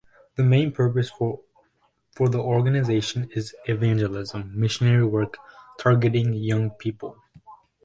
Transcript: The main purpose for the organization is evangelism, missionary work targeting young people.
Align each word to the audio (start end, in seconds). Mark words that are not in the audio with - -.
The 0.35 0.41
main 0.41 0.71
purpose 0.71 1.11
for 1.11 1.43
the 2.17 2.39
organization 2.39 3.29
is 3.35 3.53
evangelism, 3.65 4.51
missionary 4.59 5.05
work 5.05 5.37
targeting 5.77 6.33
young 6.33 6.71
people. 6.71 7.21